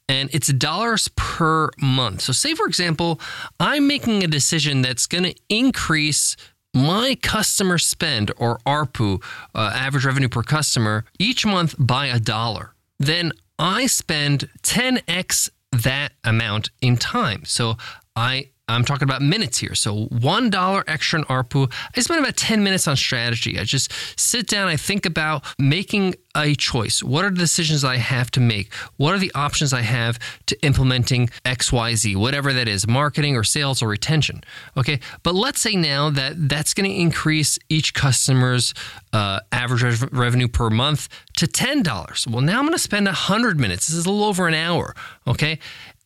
and 0.08 0.28
it's 0.32 0.48
dollars 0.48 1.08
per 1.16 1.70
month. 1.80 2.20
So, 2.22 2.32
say 2.32 2.54
for 2.54 2.66
example, 2.66 3.20
I'm 3.58 3.86
making 3.86 4.22
a 4.22 4.26
decision 4.26 4.82
that's 4.82 5.06
going 5.06 5.24
to 5.24 5.34
increase 5.48 6.36
my 6.74 7.16
customer 7.22 7.78
spend 7.78 8.32
or 8.36 8.58
ARPU, 8.66 9.22
uh, 9.54 9.70
average 9.74 10.04
revenue 10.04 10.28
per 10.28 10.42
customer, 10.42 11.04
each 11.18 11.46
month 11.46 11.74
by 11.78 12.06
a 12.06 12.18
dollar, 12.18 12.74
then 12.98 13.32
I 13.58 13.86
spend 13.86 14.50
10x 14.62 15.50
that 15.72 16.12
amount 16.24 16.70
in 16.80 16.96
time. 16.96 17.44
So 17.44 17.76
I 18.16 18.50
I'm 18.66 18.84
talking 18.84 19.04
about 19.04 19.20
minutes 19.20 19.58
here. 19.58 19.74
So 19.74 20.06
$1 20.06 20.84
extra 20.86 21.18
in 21.18 21.24
ARPU. 21.26 21.70
I 21.94 22.00
spend 22.00 22.20
about 22.20 22.36
10 22.36 22.64
minutes 22.64 22.88
on 22.88 22.96
strategy. 22.96 23.58
I 23.58 23.64
just 23.64 23.92
sit 24.18 24.46
down, 24.46 24.68
I 24.68 24.76
think 24.76 25.04
about 25.04 25.44
making 25.58 26.14
a 26.34 26.54
choice. 26.54 27.02
What 27.02 27.24
are 27.24 27.30
the 27.30 27.38
decisions 27.38 27.84
I 27.84 27.96
have 27.96 28.30
to 28.32 28.40
make? 28.40 28.72
What 28.96 29.14
are 29.14 29.18
the 29.18 29.32
options 29.34 29.72
I 29.72 29.82
have 29.82 30.18
to 30.46 30.58
implementing 30.64 31.28
XYZ, 31.44 32.16
whatever 32.16 32.52
that 32.54 32.66
is, 32.66 32.86
marketing 32.88 33.36
or 33.36 33.44
sales 33.44 33.82
or 33.82 33.88
retention? 33.88 34.42
Okay. 34.76 34.98
But 35.22 35.34
let's 35.34 35.60
say 35.60 35.76
now 35.76 36.10
that 36.10 36.48
that's 36.48 36.74
going 36.74 36.90
to 36.90 36.96
increase 36.96 37.58
each 37.68 37.92
customer's 37.94 38.72
uh, 39.12 39.40
average 39.52 39.82
rev- 39.82 40.08
revenue 40.10 40.48
per 40.48 40.70
month 40.70 41.08
to 41.36 41.46
$10. 41.46 42.26
Well, 42.26 42.40
now 42.40 42.58
I'm 42.58 42.64
going 42.64 42.72
to 42.72 42.78
spend 42.78 43.06
100 43.06 43.60
minutes. 43.60 43.88
This 43.88 43.96
is 43.96 44.06
a 44.06 44.10
little 44.10 44.26
over 44.26 44.48
an 44.48 44.54
hour. 44.54 44.96
Okay. 45.26 45.58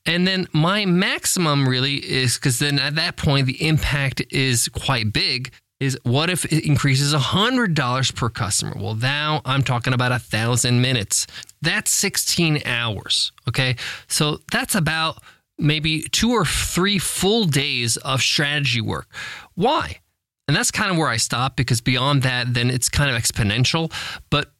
And 0.08 0.26
then 0.26 0.48
my 0.54 0.86
maximum 0.86 1.68
really 1.68 1.96
is 1.96 2.36
because 2.36 2.58
then 2.58 2.78
at 2.78 2.94
that 2.94 3.18
point, 3.18 3.46
the 3.46 3.68
impact 3.68 4.22
is 4.30 4.68
quite 4.68 5.12
big. 5.12 5.52
Is 5.80 5.98
what 6.02 6.30
if 6.30 6.46
it 6.46 6.64
increases 6.64 7.14
$100 7.14 8.16
per 8.16 8.28
customer? 8.30 8.72
Well, 8.74 8.94
now 8.94 9.42
I'm 9.44 9.62
talking 9.62 9.92
about 9.92 10.10
a 10.10 10.18
thousand 10.18 10.80
minutes. 10.80 11.26
That's 11.60 11.90
16 11.90 12.62
hours. 12.64 13.32
Okay. 13.46 13.76
So 14.08 14.40
that's 14.50 14.74
about 14.74 15.22
maybe 15.58 16.08
two 16.08 16.32
or 16.32 16.46
three 16.46 16.98
full 16.98 17.44
days 17.44 17.98
of 17.98 18.22
strategy 18.22 18.80
work. 18.80 19.08
Why? 19.56 19.98
And 20.48 20.56
that's 20.56 20.70
kind 20.70 20.90
of 20.90 20.96
where 20.96 21.08
I 21.08 21.18
stop 21.18 21.54
because 21.54 21.82
beyond 21.82 22.22
that, 22.22 22.54
then 22.54 22.70
it's 22.70 22.88
kind 22.88 23.14
of 23.14 23.20
exponential, 23.20 23.92
but 24.30 24.50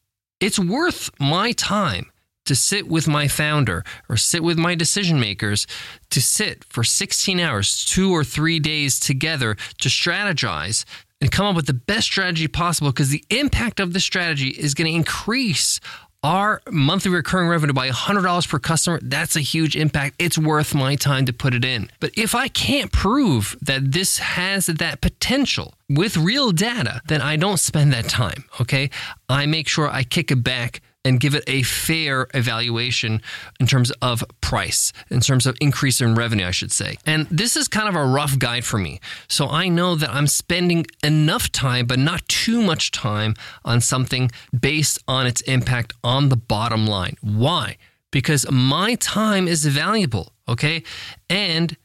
it's 0.40 0.58
worth 0.58 1.10
my 1.18 1.52
time 1.52 2.12
to 2.48 2.54
sit 2.54 2.88
with 2.88 3.06
my 3.06 3.28
founder 3.28 3.84
or 4.08 4.16
sit 4.16 4.42
with 4.42 4.58
my 4.58 4.74
decision 4.74 5.20
makers 5.20 5.66
to 6.10 6.20
sit 6.20 6.64
for 6.64 6.82
16 6.82 7.38
hours, 7.38 7.84
two 7.84 8.10
or 8.10 8.24
three 8.24 8.58
days 8.58 8.98
together 8.98 9.54
to 9.78 9.88
strategize 9.88 10.84
and 11.20 11.30
come 11.30 11.46
up 11.46 11.56
with 11.56 11.66
the 11.66 11.74
best 11.74 12.06
strategy 12.06 12.48
possible 12.48 12.90
because 12.90 13.10
the 13.10 13.24
impact 13.30 13.80
of 13.80 13.92
the 13.92 14.00
strategy 14.00 14.48
is 14.48 14.74
going 14.74 14.90
to 14.90 14.96
increase 14.96 15.78
our 16.22 16.60
monthly 16.70 17.10
recurring 17.10 17.48
revenue 17.48 17.72
by 17.72 17.88
$100 17.90 18.48
per 18.48 18.58
customer, 18.58 18.98
that's 19.02 19.36
a 19.36 19.40
huge 19.40 19.76
impact. 19.76 20.16
It's 20.18 20.36
worth 20.36 20.74
my 20.74 20.96
time 20.96 21.26
to 21.26 21.32
put 21.32 21.54
it 21.54 21.64
in. 21.64 21.90
But 22.00 22.10
if 22.16 22.34
I 22.34 22.48
can't 22.48 22.90
prove 22.90 23.56
that 23.62 23.92
this 23.92 24.18
has 24.18 24.66
that 24.66 25.00
potential 25.00 25.74
with 25.88 26.16
real 26.16 26.50
data, 26.50 27.02
then 27.06 27.22
I 27.22 27.36
don't 27.36 27.60
spend 27.60 27.92
that 27.92 28.08
time. 28.08 28.44
Okay. 28.60 28.90
I 29.28 29.46
make 29.46 29.68
sure 29.68 29.88
I 29.88 30.02
kick 30.02 30.32
it 30.32 30.42
back 30.42 30.80
and 31.08 31.18
give 31.18 31.34
it 31.34 31.42
a 31.46 31.62
fair 31.62 32.28
evaluation 32.34 33.22
in 33.58 33.66
terms 33.66 33.90
of 34.02 34.22
price, 34.42 34.92
in 35.10 35.20
terms 35.20 35.46
of 35.46 35.56
increase 35.60 36.00
in 36.00 36.14
revenue, 36.14 36.46
I 36.46 36.50
should 36.50 36.70
say. 36.70 36.98
And 37.06 37.26
this 37.30 37.56
is 37.56 37.66
kind 37.66 37.88
of 37.88 37.96
a 37.96 38.04
rough 38.04 38.38
guide 38.38 38.64
for 38.64 38.78
me. 38.78 39.00
So 39.26 39.48
I 39.48 39.68
know 39.68 39.94
that 39.94 40.10
I'm 40.10 40.26
spending 40.26 40.86
enough 41.02 41.50
time, 41.50 41.86
but 41.86 41.98
not 41.98 42.28
too 42.28 42.60
much 42.62 42.90
time 42.90 43.34
on 43.64 43.80
something 43.80 44.30
based 44.58 44.98
on 45.08 45.26
its 45.26 45.40
impact 45.42 45.94
on 46.04 46.28
the 46.28 46.36
bottom 46.36 46.86
line. 46.86 47.16
Why? 47.22 47.78
Because 48.10 48.50
my 48.50 48.94
time 48.96 49.48
is 49.48 49.64
valuable, 49.64 50.32
okay? 50.46 50.82
And 51.30 51.76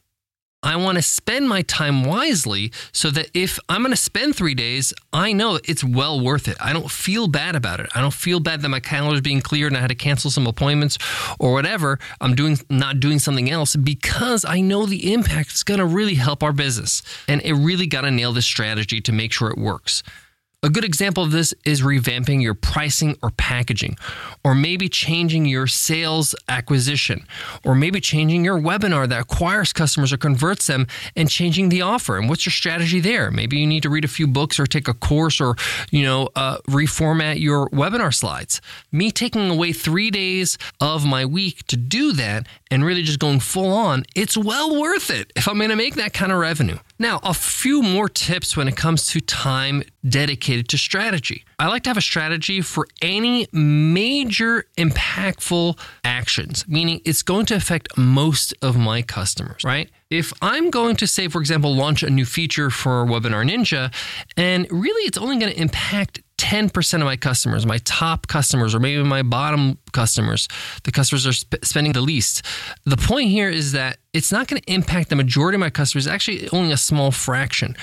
I 0.64 0.78
want 0.78 0.98
to 0.98 1.02
spend 1.02 1.50
my 1.50 1.62
time 1.64 2.06
wisely 2.06 2.72
so 2.92 3.10
that 3.12 3.30
if 3.34 3.60
I'm 3.68 3.82
going 3.82 3.92
to 3.92 3.98
spend 3.98 4.36
three 4.36 4.56
days, 4.56 4.94
I 5.12 5.34
know 5.34 5.60
it's 5.66 5.84
well 5.84 6.20
worth 6.20 6.48
it. 6.48 6.56
I 6.62 6.72
don't 6.72 6.90
feel 6.90 7.28
bad 7.28 7.56
about 7.56 7.82
it. 7.82 7.90
I 7.94 8.02
don't 8.02 8.14
feel 8.14 8.40
bad 8.40 8.62
that 8.62 8.70
my 8.70 8.80
calendar 8.80 9.16
is 9.16 9.22
being 9.22 9.42
cleared 9.42 9.72
and 9.72 9.78
I 9.78 9.82
had 9.82 9.90
to 9.90 9.96
cancel 9.96 10.32
some 10.32 10.48
appointments 10.48 10.98
or 11.38 11.52
whatever. 11.52 12.00
I'm 12.22 12.34
doing 12.34 12.58
not 12.70 13.00
doing 13.02 13.20
something 13.20 13.50
else 13.50 13.76
because 13.76 14.46
I 14.46 14.62
know 14.62 14.86
the 14.86 15.14
impact 15.14 15.54
is 15.54 15.64
going 15.64 15.80
to 15.80 15.86
really 15.86 16.16
help 16.16 16.44
our 16.44 16.54
business. 16.54 17.04
And 17.28 17.42
it 17.42 17.54
really 17.54 17.88
got 17.88 18.02
to 18.02 18.12
nail 18.12 18.32
this 18.32 18.46
strategy 18.46 19.02
to 19.02 19.12
make 19.12 19.34
sure 19.34 19.50
it 19.50 19.58
works. 19.58 20.02
A 20.66 20.70
good 20.70 20.86
example 20.86 21.26
of 21.26 21.32
this 21.32 21.54
is 21.66 21.82
revamping 21.82 22.42
your 22.42 22.54
pricing 22.54 23.18
or 23.22 23.32
packaging, 23.32 23.98
or 24.46 24.56
maybe 24.56 24.88
changing 24.88 25.46
your 25.46 25.68
sales 25.68 26.34
acquisition, 26.48 27.28
or 27.66 27.76
maybe 27.76 28.00
changing 28.00 28.46
your 28.46 28.58
webinar 28.58 29.10
that 29.10 29.20
acquires 29.20 29.74
customers 29.74 30.14
or 30.14 30.18
converts 30.18 30.68
them 30.68 30.88
and 31.18 31.30
changing 31.30 31.68
the 31.68 31.82
offer. 31.82 32.18
And 32.18 32.30
what's 32.30 32.46
your 32.46 32.52
strategy 32.52 33.02
there? 33.02 33.30
Maybe 33.30 33.58
you 33.58 33.68
need 33.68 33.84
to 33.84 33.90
read 33.90 34.06
a 34.06 34.08
few 34.08 34.26
books 34.26 34.58
or 34.58 34.66
take 34.66 34.88
a 34.88 34.94
course 34.94 35.42
or, 35.42 35.58
you 35.92 36.04
know, 36.04 36.30
uh, 36.34 36.60
reformat 36.70 37.42
your 37.42 37.68
webinar 37.72 38.14
slides. 38.14 38.62
Me 38.90 39.12
taking 39.12 39.50
away 39.50 39.74
three 39.74 40.12
days 40.12 40.58
of 40.80 41.06
my 41.06 41.26
week 41.26 41.68
to 41.68 41.76
do 41.76 42.14
that 42.14 42.48
and 42.74 42.84
really 42.84 43.04
just 43.04 43.20
going 43.20 43.40
full 43.40 43.72
on, 43.72 44.04
it's 44.16 44.36
well 44.36 44.82
worth 44.82 45.12
it 45.12 45.32
if 45.36 45.48
I'm 45.48 45.58
going 45.58 45.70
to 45.70 45.76
make 45.76 45.94
that 45.96 46.12
kind 46.12 46.32
of 46.32 46.40
revenue. 46.40 46.80
Now, 46.98 47.20
a 47.22 47.34
few 47.34 47.84
more 47.84 48.10
tips 48.10 48.58
when 48.58 48.68
it 48.68 48.76
comes 48.76 49.06
to 49.08 49.22
time 49.22 49.84
dedicated 50.08 50.70
to 50.70 50.78
strategy. 50.80 51.46
I 51.60 51.68
like 51.68 51.84
to 51.84 51.92
have 51.92 51.98
a 51.98 52.02
strategy 52.02 52.62
for 52.62 52.88
any 53.00 53.48
major 53.52 54.66
impactful 54.76 55.78
actions, 56.04 56.68
meaning 56.68 57.00
it's 57.06 57.22
going 57.22 57.46
to 57.48 57.56
affect 57.56 57.96
most 57.96 58.56
of 58.64 58.76
my 58.76 59.04
customers, 59.04 59.64
right? 59.64 59.92
If 60.10 60.34
I'm 60.42 60.72
going 60.72 60.96
to 60.96 61.06
say, 61.08 61.28
for 61.28 61.40
example, 61.40 61.76
launch 61.76 62.02
a 62.02 62.10
new 62.10 62.26
feature 62.26 62.72
for 62.72 63.06
Webinar 63.06 63.48
Ninja, 63.48 63.94
and 64.36 64.68
really 64.72 65.06
it's 65.06 65.18
only 65.18 65.38
going 65.38 65.54
to 65.54 65.60
impact 65.60 66.22
10% 66.38 66.94
of 66.96 67.02
my 67.02 67.16
customers, 67.16 67.66
my 67.66 67.78
top 67.80 68.28
customers, 68.28 68.74
or 68.74 68.80
maybe 68.80 69.04
my 69.04 69.22
bottom 69.22 69.78
customers, 69.92 70.48
the 70.84 70.92
customers 70.92 71.28
are 71.28 71.34
sp- 71.34 71.64
spending 71.64 71.94
the 71.94 72.02
least. 72.02 72.46
The 72.86 72.98
point 72.98 73.30
here 73.30 73.50
is 73.50 73.72
that 73.74 73.98
it's 74.14 74.32
not 74.32 74.48
going 74.48 74.62
to 74.62 74.72
impact 74.72 75.10
the 75.10 75.16
majority 75.16 75.56
of 75.56 75.60
my 75.60 75.70
customers, 75.70 76.08
actually, 76.08 76.50
only 76.50 76.72
a 76.72 76.78
small 76.78 77.12
fraction. 77.12 77.76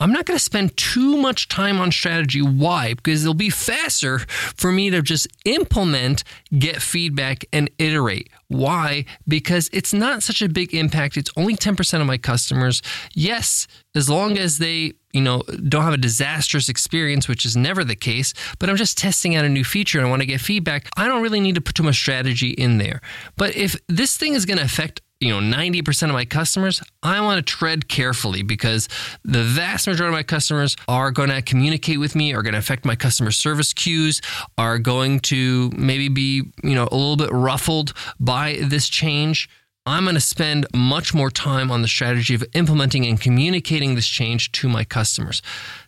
I'm 0.00 0.12
not 0.12 0.26
going 0.26 0.38
to 0.38 0.44
spend 0.44 0.76
too 0.76 1.16
much 1.16 1.48
time 1.48 1.78
on 1.78 1.90
strategy. 1.90 2.42
Why? 2.42 2.94
Because 2.94 3.22
it'll 3.22 3.34
be 3.34 3.50
faster 3.50 4.20
for 4.28 4.70
me 4.70 4.90
to 4.90 5.02
just 5.02 5.26
implement, 5.44 6.22
get 6.58 6.82
feedback, 6.82 7.44
and 7.52 7.70
iterate. 7.78 8.30
Why? 8.48 9.06
Because 9.26 9.68
it's 9.72 9.92
not 9.92 10.22
such 10.22 10.42
a 10.42 10.48
big 10.48 10.74
impact. 10.74 11.16
It's 11.16 11.30
only 11.36 11.56
10% 11.56 12.00
of 12.00 12.06
my 12.06 12.18
customers. 12.18 12.82
Yes, 13.14 13.66
as 13.94 14.08
long 14.08 14.38
as 14.38 14.58
they, 14.58 14.92
you 15.12 15.22
know, 15.22 15.42
don't 15.68 15.82
have 15.82 15.94
a 15.94 15.98
disastrous 15.98 16.68
experience, 16.68 17.26
which 17.26 17.44
is 17.44 17.56
never 17.56 17.82
the 17.82 17.96
case, 17.96 18.34
but 18.58 18.68
I'm 18.68 18.76
just 18.76 18.98
testing 18.98 19.34
out 19.34 19.44
a 19.44 19.48
new 19.48 19.64
feature 19.64 19.98
and 19.98 20.06
I 20.06 20.10
want 20.10 20.22
to 20.22 20.26
get 20.26 20.40
feedback, 20.40 20.88
I 20.96 21.08
don't 21.08 21.22
really 21.22 21.40
need 21.40 21.54
to 21.56 21.60
put 21.60 21.74
too 21.74 21.82
much 21.82 21.96
strategy 21.96 22.50
in 22.50 22.78
there. 22.78 23.00
But 23.36 23.56
if 23.56 23.76
this 23.88 24.16
thing 24.16 24.34
is 24.34 24.44
going 24.44 24.58
to 24.58 24.64
affect 24.64 25.00
you 25.20 25.28
know 25.30 25.56
90% 25.56 26.04
of 26.04 26.12
my 26.12 26.24
customers 26.24 26.82
i 27.02 27.20
want 27.20 27.38
to 27.38 27.42
tread 27.42 27.88
carefully 27.88 28.42
because 28.42 28.88
the 29.24 29.42
vast 29.42 29.86
majority 29.86 30.14
of 30.14 30.18
my 30.18 30.22
customers 30.22 30.76
are 30.88 31.10
going 31.10 31.30
to 31.30 31.40
communicate 31.42 31.98
with 31.98 32.14
me 32.14 32.34
are 32.34 32.42
going 32.42 32.52
to 32.52 32.58
affect 32.58 32.84
my 32.84 32.96
customer 32.96 33.30
service 33.30 33.72
queues 33.72 34.20
are 34.58 34.78
going 34.78 35.20
to 35.20 35.70
maybe 35.76 36.08
be 36.08 36.42
you 36.62 36.74
know 36.74 36.88
a 36.90 36.96
little 36.96 37.16
bit 37.16 37.30
ruffled 37.32 37.94
by 38.20 38.58
this 38.62 38.88
change 38.88 39.48
i'm 39.86 40.04
going 40.04 40.14
to 40.14 40.20
spend 40.20 40.66
much 40.74 41.14
more 41.14 41.30
time 41.30 41.70
on 41.70 41.82
the 41.82 41.88
strategy 41.88 42.34
of 42.34 42.44
implementing 42.52 43.06
and 43.06 43.20
communicating 43.20 43.94
this 43.94 44.08
change 44.08 44.52
to 44.52 44.68
my 44.68 44.84
customers 44.84 45.40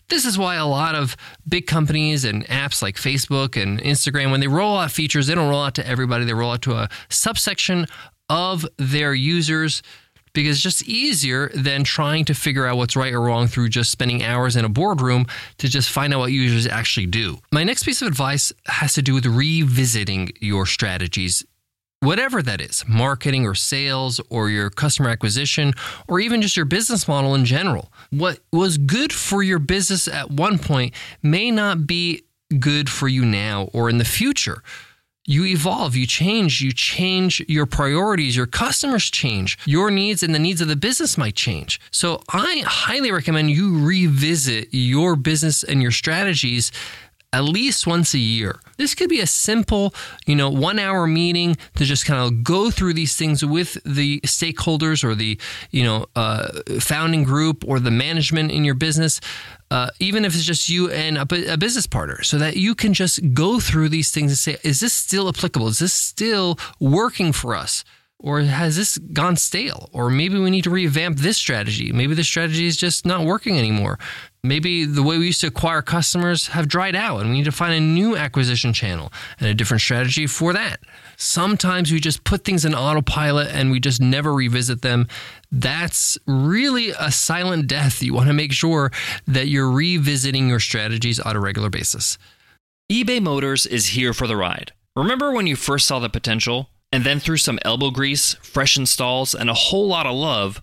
this 0.09 0.25
is 0.25 0.39
why 0.39 0.55
a 0.55 0.67
lot 0.67 0.95
of 0.95 1.17
big 1.47 1.67
companies 1.67 2.25
and 2.25 2.47
apps 2.47 2.81
like 2.81 2.97
Facebook 2.97 3.61
and 3.61 3.79
Instagram, 3.79 4.31
when 4.31 4.41
they 4.41 4.49
roll 4.49 4.79
out 4.79 4.91
features, 4.91 5.27
they 5.27 5.35
don't 5.35 5.51
roll 5.51 5.63
out 5.63 5.75
to 5.75 5.87
everybody. 5.87 6.25
They 6.25 6.33
roll 6.33 6.53
out 6.53 6.63
to 6.63 6.73
a 6.73 6.89
subsection 7.11 7.87
of 8.29 8.67
their 8.77 9.15
users 9.15 9.83
because 10.33 10.57
it's 10.57 10.63
just 10.63 10.87
easier 10.89 11.51
than 11.55 11.85
trying 11.85 12.25
to 12.27 12.35
figure 12.35 12.67
out 12.67 12.77
what's 12.77 12.97
right 12.97 13.13
or 13.13 13.21
wrong 13.21 13.49
through 13.49 13.69
just 13.69 13.91
spending 13.91 14.23
hours 14.23 14.57
in 14.57 14.65
a 14.65 14.69
boardroom 14.69 15.27
to 15.59 15.69
just 15.69 15.91
find 15.91 16.15
out 16.15 16.21
what 16.21 16.33
users 16.33 16.67
actually 16.67 17.07
do. 17.07 17.39
My 17.51 17.65
next 17.65 17.83
piece 17.83 18.03
of 18.03 18.09
advice 18.09 18.53
has 18.67 18.95
to 18.95 19.03
do 19.03 19.15
with 19.15 19.27
revisiting 19.27 20.31
your 20.41 20.67
strategies. 20.67 21.45
Whatever 22.01 22.43
that 22.43 22.61
is, 22.61 22.85
marketing 22.87 23.45
or 23.45 23.57
sales 23.57 24.21
or 24.31 24.49
your 24.49 24.71
customer 24.71 25.11
acquisition 25.11 25.75
or 26.07 26.21
even 26.21 26.41
just 26.41 26.57
your 26.57 26.67
business 26.67 27.09
model 27.09 27.35
in 27.35 27.45
general. 27.45 27.93
What 28.11 28.39
was 28.53 28.79
good 28.79 29.13
for 29.13 29.43
your 29.43 29.59
business 29.59 30.07
at 30.07 30.31
one 30.31 30.61
point 30.61 30.95
may 31.21 31.51
not 31.51 31.89
be 31.89 32.23
good 32.61 32.89
for 32.89 33.09
you 33.09 33.25
now 33.25 33.69
or 33.73 33.91
in 33.91 33.99
the 33.99 34.05
future 34.05 34.63
you 35.29 35.45
evolve, 35.45 35.95
you 35.95 36.07
change, 36.07 36.63
you 36.63 36.73
change 36.73 37.45
your 37.49 37.67
priorities, 37.67 38.35
your 38.35 38.47
customers 38.47 39.11
change, 39.11 39.59
your 39.67 39.91
needs 39.91 40.23
and 40.23 40.35
the 40.35 40.39
needs 40.39 40.63
of 40.63 40.69
the 40.69 40.77
business 40.77 41.19
might 41.19 41.35
change. 41.35 41.79
So 41.91 42.23
I 42.31 42.63
highly 42.67 43.13
recommend 43.13 43.51
you 43.51 43.79
revisit 43.85 44.69
your 44.71 45.17
business 45.17 45.63
and 45.63 45.83
your 45.83 45.91
strategies 45.91 46.73
at 47.33 47.45
least 47.45 47.87
once 47.87 48.15
a 48.15 48.19
year. 48.19 48.59
This 48.79 48.95
could 48.95 49.11
be 49.11 49.21
a 49.21 49.27
simple, 49.27 49.95
you 50.27 50.35
know, 50.35 50.49
one 50.49 50.79
hour 50.79 51.07
meeting 51.07 51.57
to 51.77 51.85
just 51.85 52.07
kind 52.07 52.21
of 52.21 52.43
go 52.43 52.71
through 52.71 52.95
these 52.95 53.17
things 53.17 53.45
with 53.45 53.77
the 53.85 54.21
stakeholders 54.21 55.05
or 55.05 55.15
the, 55.15 55.39
you 55.71 55.85
know, 55.85 56.07
uh, 56.17 56.49
founding 56.81 57.25
group 57.25 57.65
or 57.67 57.81
the 57.81 57.91
management 57.91 58.51
in 58.51 58.65
your 58.65 58.75
business. 58.75 59.21
Uh, 59.71 59.91
even 60.01 60.25
if 60.25 60.35
it's 60.35 60.45
just 60.45 60.71
you 60.71 60.91
and 60.91 61.19
a, 61.19 61.53
a, 61.53 61.57
business 61.59 61.87
partner, 61.87 62.23
so 62.23 62.39
that 62.39 62.57
you 62.57 62.75
can 62.75 62.95
just 62.95 63.35
go 63.35 63.61
through 63.61 63.91
these 63.91 64.11
things 64.11 64.31
and 64.31 64.39
say, 64.39 64.57
is 64.67 64.81
this 64.81 64.95
still 64.95 65.29
applicable? 65.29 65.69
Is 65.69 65.81
this 65.81 65.93
still 65.93 66.59
working 66.81 67.33
for 67.33 67.55
us? 67.55 67.85
Or 68.21 68.41
has 68.41 68.77
this 68.77 68.99
gone 68.99 69.37
stale? 69.37 69.91
Or 69.93 70.11
maybe 70.11 70.39
we 70.39 70.51
need 70.51 70.65
to 70.65 70.71
revamp 70.71 71.19
this 71.19 71.37
strategy. 71.37 71.93
Maybe 71.93 72.15
the 72.15 72.25
strategy 72.25 72.67
is 72.67 72.77
just 72.77 73.07
not 73.07 73.25
working 73.25 73.59
anymore. 73.59 73.99
Maybe 74.45 74.85
the 74.85 75.03
way 75.03 75.19
we 75.19 75.27
used 75.27 75.41
to 75.41 75.49
acquire 75.49 75.83
customers 75.83 76.49
have 76.49 76.69
dried 76.69 76.95
out 76.95 77.21
and 77.21 77.31
we 77.31 77.39
need 77.39 77.45
to 77.45 77.53
find 77.53 77.75
a 77.75 77.81
new 77.81 78.17
acquisition 78.17 78.73
channel 78.73 79.13
and 79.41 79.49
a 79.49 79.55
different 79.55 79.81
strategy 79.81 80.29
for 80.29 80.53
that. 80.53 80.81
Sometimes 81.17 81.91
we 81.91 81.99
just 81.99 82.23
put 82.23 82.45
things 82.45 82.65
in 82.65 82.75
autopilot 82.75 83.49
and 83.49 83.73
we 83.73 83.81
just 83.81 84.01
never 84.01 84.33
revisit 84.33 84.83
them. 84.83 85.09
That's 85.51 86.17
really 86.27 86.91
a 86.91 87.11
silent 87.11 87.67
death. 87.67 88.01
You 88.01 88.15
want 88.15 88.29
to 88.29 88.33
make 88.33 88.53
sure 88.53 88.93
that 89.27 89.49
you're 89.49 89.71
revisiting 89.71 90.49
your 90.49 90.61
strategies 90.61 91.19
on 91.19 91.35
a 91.35 91.41
regular 91.41 91.69
basis. 91.69 92.17
eBay 92.91 93.21
Motors 93.21 93.67
is 93.67 93.89
here 93.89 94.15
for 94.15 94.29
the 94.29 94.37
ride. 94.37 94.73
Remember 94.95 95.33
when 95.33 95.49
you 95.49 95.57
first 95.57 95.87
saw 95.87 95.99
the 95.99 96.09
potential? 96.09 96.71
And 96.91 97.05
then 97.05 97.21
through 97.21 97.37
some 97.37 97.59
elbow 97.65 97.91
grease, 97.91 98.35
fresh 98.35 98.77
installs, 98.79 99.35
and 99.35 99.51
a 99.51 99.55
whole 99.55 99.87
lot 99.87 100.07
of 100.07 100.15
love, 100.15 100.63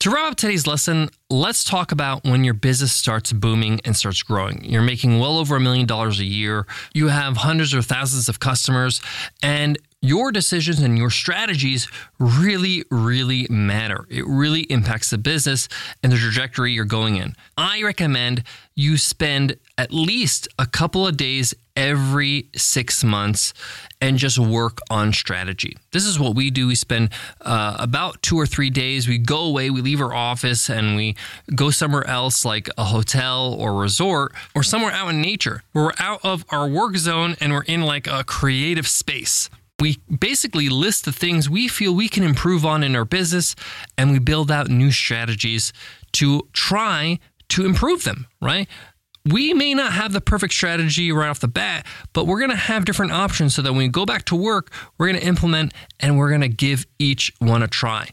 To 0.00 0.12
wrap 0.12 0.30
up 0.30 0.36
today's 0.36 0.64
lesson, 0.64 1.10
let's 1.28 1.64
talk 1.64 1.90
about 1.90 2.22
when 2.22 2.44
your 2.44 2.54
business 2.54 2.92
starts 2.92 3.32
booming 3.32 3.80
and 3.84 3.96
starts 3.96 4.22
growing. 4.22 4.62
You're 4.62 4.80
making 4.80 5.18
well 5.18 5.38
over 5.38 5.56
a 5.56 5.60
million 5.60 5.86
dollars 5.86 6.20
a 6.20 6.24
year, 6.24 6.68
you 6.94 7.08
have 7.08 7.38
hundreds 7.38 7.74
or 7.74 7.82
thousands 7.82 8.28
of 8.28 8.38
customers, 8.38 9.00
and 9.42 9.76
your 10.00 10.30
decisions 10.30 10.78
and 10.78 10.96
your 10.96 11.10
strategies 11.10 11.88
really, 12.20 12.84
really 12.92 13.48
matter. 13.50 14.06
It 14.08 14.24
really 14.24 14.60
impacts 14.62 15.10
the 15.10 15.18
business 15.18 15.68
and 16.00 16.12
the 16.12 16.16
trajectory 16.16 16.72
you're 16.72 16.84
going 16.84 17.16
in. 17.16 17.34
I 17.56 17.82
recommend 17.82 18.44
you 18.76 18.98
spend 18.98 19.56
at 19.76 19.92
least 19.92 20.46
a 20.60 20.66
couple 20.66 21.08
of 21.08 21.16
days 21.16 21.54
every 21.74 22.50
six 22.54 23.02
months 23.02 23.52
and 24.00 24.16
just 24.18 24.38
work 24.38 24.78
on 24.90 25.12
strategy. 25.12 25.76
This 25.90 26.04
is 26.04 26.18
what 26.18 26.34
we 26.34 26.50
do. 26.50 26.68
We 26.68 26.74
spend 26.74 27.10
uh, 27.40 27.76
about 27.78 28.22
two 28.22 28.36
or 28.38 28.46
three 28.46 28.70
days. 28.70 29.08
We 29.08 29.18
go 29.18 29.40
away, 29.40 29.70
we 29.70 29.80
leave 29.80 30.00
our 30.00 30.14
office, 30.14 30.70
and 30.70 30.96
we 30.96 31.16
go 31.54 31.70
somewhere 31.70 32.06
else, 32.06 32.44
like 32.44 32.68
a 32.78 32.84
hotel 32.84 33.54
or 33.58 33.74
resort, 33.74 34.32
or 34.54 34.62
somewhere 34.62 34.92
out 34.92 35.08
in 35.08 35.20
nature. 35.20 35.62
Where 35.72 35.86
we're 35.86 35.92
out 35.98 36.20
of 36.24 36.44
our 36.50 36.68
work 36.68 36.96
zone 36.96 37.36
and 37.40 37.52
we're 37.52 37.62
in 37.62 37.82
like 37.82 38.06
a 38.06 38.24
creative 38.24 38.86
space. 38.86 39.50
We 39.80 39.98
basically 40.08 40.68
list 40.68 41.04
the 41.04 41.12
things 41.12 41.48
we 41.48 41.68
feel 41.68 41.94
we 41.94 42.08
can 42.08 42.24
improve 42.24 42.66
on 42.66 42.82
in 42.82 42.96
our 42.96 43.04
business 43.04 43.54
and 43.96 44.10
we 44.10 44.18
build 44.18 44.50
out 44.50 44.68
new 44.68 44.90
strategies 44.90 45.72
to 46.12 46.48
try 46.52 47.20
to 47.50 47.64
improve 47.64 48.04
them, 48.04 48.26
right? 48.40 48.68
We 49.24 49.52
may 49.52 49.74
not 49.74 49.92
have 49.92 50.12
the 50.12 50.20
perfect 50.20 50.54
strategy 50.54 51.12
right 51.12 51.28
off 51.28 51.40
the 51.40 51.48
bat, 51.48 51.86
but 52.12 52.26
we're 52.26 52.38
going 52.38 52.50
to 52.50 52.56
have 52.56 52.84
different 52.84 53.12
options 53.12 53.54
so 53.54 53.62
that 53.62 53.72
when 53.72 53.78
we 53.78 53.88
go 53.88 54.06
back 54.06 54.24
to 54.26 54.36
work, 54.36 54.72
we're 54.96 55.08
going 55.08 55.20
to 55.20 55.26
implement 55.26 55.74
and 56.00 56.16
we're 56.16 56.30
going 56.30 56.40
to 56.40 56.48
give 56.48 56.86
each 56.98 57.32
one 57.38 57.62
a 57.62 57.68
try. 57.68 58.08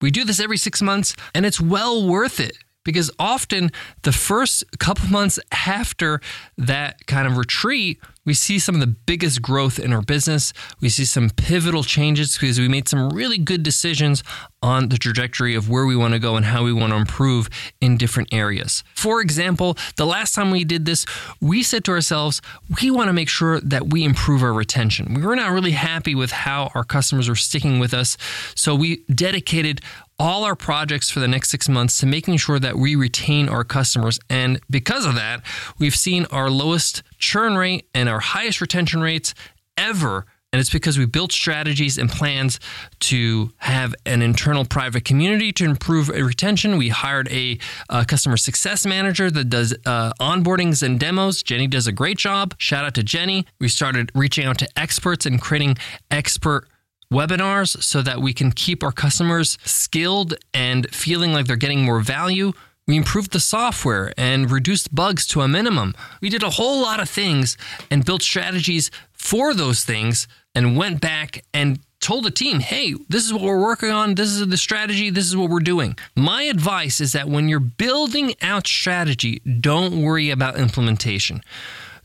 We 0.00 0.10
do 0.10 0.24
this 0.24 0.40
every 0.40 0.56
six 0.56 0.82
months 0.82 1.14
and 1.34 1.46
it's 1.46 1.60
well 1.60 2.06
worth 2.06 2.40
it 2.40 2.58
because 2.86 3.10
often 3.18 3.70
the 4.02 4.12
first 4.12 4.64
couple 4.78 5.08
months 5.08 5.38
after 5.66 6.20
that 6.56 7.06
kind 7.06 7.26
of 7.26 7.36
retreat, 7.36 8.00
we 8.24 8.34
see 8.34 8.58
some 8.58 8.74
of 8.74 8.80
the 8.80 8.86
biggest 8.86 9.40
growth 9.40 9.78
in 9.78 9.92
our 9.92 10.02
business. 10.02 10.52
We 10.80 10.88
see 10.88 11.04
some 11.04 11.30
pivotal 11.30 11.84
changes 11.84 12.36
because 12.36 12.58
we 12.58 12.68
made 12.68 12.88
some 12.88 13.10
really 13.10 13.38
good 13.38 13.62
decisions 13.62 14.24
on 14.62 14.88
the 14.88 14.98
trajectory 14.98 15.54
of 15.54 15.70
where 15.70 15.86
we 15.86 15.94
want 15.94 16.14
to 16.14 16.18
go 16.18 16.34
and 16.34 16.44
how 16.44 16.64
we 16.64 16.72
want 16.72 16.92
to 16.92 16.96
improve 16.96 17.48
in 17.80 17.96
different 17.96 18.32
areas. 18.32 18.82
For 18.94 19.20
example, 19.20 19.78
the 19.96 20.06
last 20.06 20.34
time 20.34 20.50
we 20.50 20.64
did 20.64 20.86
this, 20.86 21.06
we 21.40 21.62
said 21.62 21.84
to 21.84 21.92
ourselves, 21.92 22.42
we 22.82 22.90
want 22.90 23.08
to 23.08 23.12
make 23.12 23.28
sure 23.28 23.60
that 23.60 23.90
we 23.92 24.02
improve 24.02 24.42
our 24.42 24.52
retention. 24.52 25.14
We 25.14 25.22
were 25.22 25.36
not 25.36 25.52
really 25.52 25.70
happy 25.70 26.16
with 26.16 26.32
how 26.32 26.72
our 26.74 26.84
customers 26.84 27.28
were 27.28 27.36
sticking 27.36 27.78
with 27.78 27.94
us. 27.94 28.16
So 28.56 28.74
we 28.74 29.04
dedicated 29.14 29.80
all 30.18 30.44
our 30.44 30.56
projects 30.56 31.10
for 31.10 31.20
the 31.20 31.28
next 31.28 31.50
six 31.50 31.68
months 31.68 31.98
to 32.00 32.06
making 32.06 32.38
sure 32.38 32.58
that 32.58 32.76
we 32.76 32.96
retain 32.96 33.48
our 33.48 33.64
customers. 33.64 34.18
And 34.30 34.60
because 34.70 35.04
of 35.04 35.14
that, 35.14 35.42
we've 35.78 35.96
seen 35.96 36.26
our 36.30 36.50
lowest 36.50 37.02
churn 37.18 37.56
rate 37.56 37.88
and 37.94 38.08
our 38.08 38.20
highest 38.20 38.60
retention 38.60 39.00
rates 39.00 39.34
ever. 39.76 40.26
And 40.52 40.60
it's 40.60 40.70
because 40.70 40.96
we 40.96 41.04
built 41.04 41.32
strategies 41.32 41.98
and 41.98 42.08
plans 42.08 42.60
to 43.00 43.52
have 43.58 43.94
an 44.06 44.22
internal 44.22 44.64
private 44.64 45.04
community 45.04 45.52
to 45.52 45.64
improve 45.64 46.08
retention. 46.08 46.78
We 46.78 46.88
hired 46.88 47.28
a, 47.30 47.58
customer 48.06 48.38
success 48.38 48.86
manager 48.86 49.30
that 49.30 49.50
does 49.50 49.74
uh, 49.84 50.12
onboardings 50.18 50.82
and 50.82 50.98
demos. 50.98 51.42
Jenny 51.42 51.66
does 51.66 51.86
a 51.86 51.92
great 51.92 52.16
job. 52.16 52.54
Shout 52.58 52.84
out 52.84 52.94
to 52.94 53.02
Jenny. 53.02 53.44
We 53.58 53.68
started 53.68 54.10
reaching 54.14 54.46
out 54.46 54.58
to 54.58 54.68
experts 54.78 55.26
and 55.26 55.40
creating 55.42 55.76
expert 56.10 56.68
webinars 57.12 57.82
so 57.82 58.02
that 58.02 58.20
we 58.20 58.32
can 58.32 58.52
keep 58.52 58.82
our 58.82 58.92
customers 58.92 59.58
skilled 59.64 60.34
and 60.52 60.92
feeling 60.94 61.32
like 61.32 61.46
they're 61.46 61.56
getting 61.56 61.84
more 61.84 62.00
value. 62.00 62.52
We 62.86 62.96
improved 62.96 63.32
the 63.32 63.40
software 63.40 64.12
and 64.16 64.50
reduced 64.50 64.94
bugs 64.94 65.26
to 65.28 65.40
a 65.40 65.48
minimum. 65.48 65.94
We 66.20 66.28
did 66.28 66.42
a 66.42 66.50
whole 66.50 66.80
lot 66.80 67.00
of 67.00 67.10
things 67.10 67.56
and 67.90 68.04
built 68.04 68.22
strategies 68.22 68.90
for 69.12 69.54
those 69.54 69.84
things 69.84 70.28
and 70.54 70.76
went 70.76 71.00
back 71.00 71.44
and 71.52 71.80
told 72.00 72.24
the 72.24 72.30
team, 72.30 72.60
hey, 72.60 72.94
this 73.08 73.24
is 73.24 73.32
what 73.32 73.42
we're 73.42 73.60
working 73.60 73.90
on. 73.90 74.14
This 74.14 74.28
is 74.28 74.46
the 74.46 74.56
strategy. 74.56 75.10
This 75.10 75.26
is 75.26 75.36
what 75.36 75.50
we're 75.50 75.60
doing. 75.60 75.96
My 76.14 76.44
advice 76.44 77.00
is 77.00 77.12
that 77.12 77.28
when 77.28 77.48
you're 77.48 77.58
building 77.58 78.34
out 78.42 78.66
strategy, 78.66 79.40
don't 79.40 80.02
worry 80.02 80.30
about 80.30 80.56
implementation. 80.56 81.42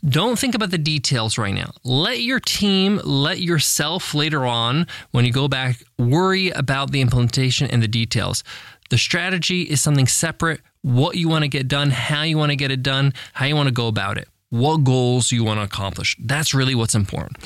Don't 0.03 0.39
think 0.39 0.55
about 0.55 0.71
the 0.71 0.79
details 0.79 1.37
right 1.37 1.53
now. 1.53 1.73
Let 1.83 2.21
your 2.21 2.39
team, 2.39 2.99
let 3.03 3.39
yourself 3.39 4.15
later 4.15 4.45
on, 4.47 4.87
when 5.11 5.25
you 5.25 5.31
go 5.31 5.47
back, 5.47 5.83
worry 5.99 6.49
about 6.49 6.91
the 6.91 7.01
implementation 7.01 7.69
and 7.69 7.83
the 7.83 7.87
details. 7.87 8.43
The 8.89 8.97
strategy 8.97 9.61
is 9.61 9.79
something 9.79 10.07
separate. 10.07 10.61
What 10.81 11.17
you 11.17 11.29
want 11.29 11.43
to 11.43 11.47
get 11.47 11.67
done, 11.67 11.91
how 11.91 12.23
you 12.23 12.35
want 12.35 12.49
to 12.49 12.55
get 12.55 12.71
it 12.71 12.81
done, 12.81 13.13
how 13.33 13.45
you 13.45 13.55
want 13.55 13.67
to 13.67 13.73
go 13.73 13.87
about 13.87 14.17
it, 14.17 14.27
what 14.49 14.83
goals 14.83 15.31
you 15.31 15.43
want 15.43 15.59
to 15.59 15.63
accomplish. 15.63 16.17
That's 16.19 16.55
really 16.55 16.73
what's 16.73 16.95
important. 16.95 17.37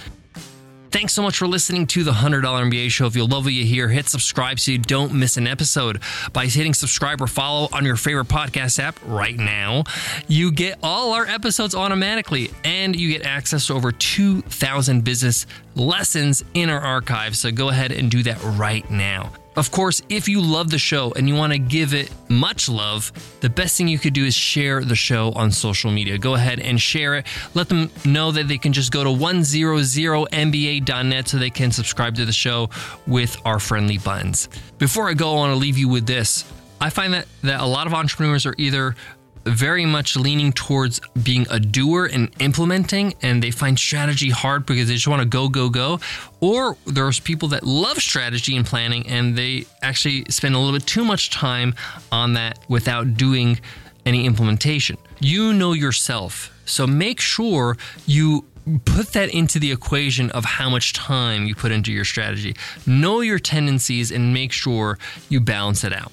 Thanks 0.95 1.11
so 1.11 1.21
much 1.21 1.37
for 1.39 1.45
listening 1.45 1.87
to 1.87 2.05
the 2.05 2.13
$100 2.13 2.41
MBA 2.41 2.89
show. 2.89 3.05
If 3.05 3.17
you 3.17 3.25
love 3.25 3.43
what 3.43 3.53
you 3.53 3.65
hear, 3.65 3.89
hit 3.89 4.07
subscribe 4.07 4.61
so 4.61 4.71
you 4.71 4.77
don't 4.77 5.13
miss 5.13 5.35
an 5.35 5.45
episode. 5.45 6.01
By 6.31 6.45
hitting 6.45 6.73
subscribe 6.73 7.19
or 7.19 7.27
follow 7.27 7.67
on 7.73 7.83
your 7.83 7.97
favorite 7.97 8.29
podcast 8.29 8.79
app 8.79 8.97
right 9.05 9.35
now, 9.35 9.83
you 10.29 10.53
get 10.53 10.79
all 10.81 11.11
our 11.11 11.25
episodes 11.25 11.75
automatically 11.75 12.49
and 12.63 12.95
you 12.95 13.11
get 13.11 13.25
access 13.25 13.67
to 13.67 13.73
over 13.73 13.91
2,000 13.91 15.03
business 15.03 15.45
lessons 15.75 16.45
in 16.53 16.69
our 16.69 16.79
archive. 16.79 17.35
So 17.35 17.51
go 17.51 17.67
ahead 17.67 17.91
and 17.91 18.09
do 18.09 18.23
that 18.23 18.41
right 18.41 18.89
now. 18.89 19.33
Of 19.55 19.71
course, 19.71 20.01
if 20.09 20.27
you 20.27 20.41
love 20.41 20.69
the 20.69 20.77
show 20.77 21.13
and 21.15 21.29
you 21.29 21.35
want 21.35 21.53
to 21.53 21.59
give 21.59 21.93
it 21.93 22.11
much 22.27 22.67
love, 22.67 23.13
the 23.39 23.49
best 23.49 23.77
thing 23.77 23.87
you 23.87 23.97
could 23.97 24.13
do 24.13 24.25
is 24.25 24.35
share 24.35 24.83
the 24.83 24.95
show 24.95 25.31
on 25.31 25.51
social 25.51 25.91
media. 25.91 26.17
Go 26.17 26.33
ahead 26.33 26.59
and 26.59 26.79
share 26.79 27.15
it. 27.15 27.25
Let 27.53 27.69
them 27.69 27.89
know 28.03 28.31
that 28.31 28.49
they 28.49 28.57
can 28.57 28.73
just 28.73 28.91
go 28.91 29.05
to 29.05 29.09
100mba.net 29.09 31.27
so 31.29 31.37
they 31.37 31.49
can 31.49 31.71
subscribe 31.71 32.15
to 32.15 32.25
the 32.25 32.33
show 32.33 32.69
with 33.07 33.37
our 33.45 33.59
friendly 33.59 33.97
buttons. 33.97 34.49
Before 34.77 35.09
I 35.09 35.13
go, 35.13 35.31
I 35.31 35.35
want 35.35 35.53
to 35.53 35.57
leave 35.57 35.77
you 35.77 35.87
with 35.87 36.05
this. 36.05 36.43
I 36.81 36.89
find 36.89 37.13
that, 37.13 37.25
that 37.43 37.61
a 37.61 37.65
lot 37.65 37.87
of 37.87 37.93
entrepreneurs 37.93 38.45
are 38.45 38.55
either 38.57 38.97
very 39.45 39.85
much 39.85 40.15
leaning 40.15 40.51
towards 40.51 40.99
being 41.23 41.45
a 41.49 41.59
doer 41.59 42.09
and 42.11 42.29
implementing, 42.39 43.13
and 43.21 43.41
they 43.41 43.51
find 43.51 43.77
strategy 43.77 44.29
hard 44.29 44.65
because 44.65 44.87
they 44.87 44.95
just 44.95 45.07
want 45.07 45.21
to 45.21 45.27
go, 45.27 45.47
go, 45.47 45.69
go. 45.69 45.99
Or 46.41 46.77
there's 46.85 47.19
people 47.19 47.49
that 47.49 47.63
love 47.63 47.97
strategy 47.97 48.55
and 48.55 48.65
planning, 48.65 49.07
and 49.07 49.37
they 49.37 49.65
actually 49.81 50.25
spend 50.29 50.55
a 50.55 50.59
little 50.59 50.73
bit 50.73 50.87
too 50.87 51.03
much 51.03 51.29
time 51.29 51.75
on 52.11 52.33
that 52.33 52.59
without 52.67 53.15
doing 53.15 53.59
any 54.05 54.25
implementation. 54.25 54.97
You 55.19 55.53
know 55.53 55.73
yourself. 55.73 56.51
So 56.65 56.87
make 56.87 57.19
sure 57.19 57.77
you 58.05 58.45
put 58.83 59.13
that 59.13 59.29
into 59.29 59.59
the 59.59 59.71
equation 59.71 60.31
of 60.31 60.43
how 60.43 60.69
much 60.69 60.93
time 60.93 61.45
you 61.45 61.53
put 61.55 61.71
into 61.71 61.91
your 61.91 62.05
strategy. 62.05 62.55
Know 62.87 63.21
your 63.21 63.39
tendencies 63.39 64.11
and 64.11 64.33
make 64.33 64.51
sure 64.51 64.97
you 65.29 65.39
balance 65.39 65.83
it 65.83 65.93
out. 65.93 66.11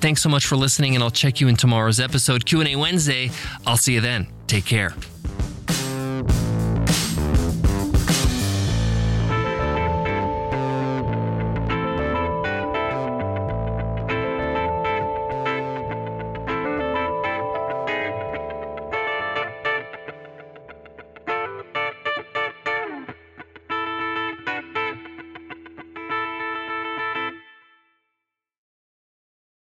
Thanks 0.00 0.22
so 0.22 0.28
much 0.28 0.46
for 0.46 0.56
listening, 0.56 0.94
and 0.94 1.02
I'll 1.02 1.10
check 1.10 1.40
you 1.40 1.48
in 1.48 1.56
tomorrow's 1.56 1.98
episode, 1.98 2.46
Q&A 2.46 2.76
Wednesday. 2.76 3.30
I'll 3.66 3.76
see 3.76 3.94
you 3.94 4.00
then. 4.00 4.28
Take 4.46 4.64
care. 4.64 4.94